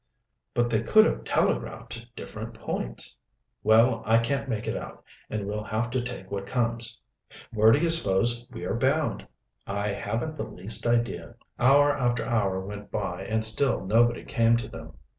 "But 0.55 0.71
they 0.71 0.81
could 0.81 1.05
have 1.05 1.23
telegraphed 1.25 1.91
to 1.91 2.09
different 2.15 2.55
points." 2.55 3.19
"Well, 3.61 4.01
I 4.03 4.17
can't 4.17 4.49
make 4.49 4.67
it 4.67 4.75
out, 4.75 5.03
and 5.29 5.45
we'll 5.45 5.65
have 5.65 5.91
to 5.91 6.01
take 6.01 6.31
what 6.31 6.47
comes." 6.47 6.99
"Where 7.53 7.71
do 7.71 7.77
you 7.77 7.89
suppose 7.89 8.47
we 8.49 8.63
are 8.65 8.73
bound?" 8.73 9.27
"I 9.67 9.89
haven't 9.89 10.37
the 10.37 10.47
least 10.47 10.87
idea." 10.87 11.35
Hour 11.59 11.91
after 11.95 12.25
hour 12.25 12.65
went 12.65 12.89
by, 12.89 13.25
and 13.25 13.45
still 13.45 13.85
nobody 13.85 14.23
came 14.23 14.57
to 14.57 14.67
them. 14.67 14.93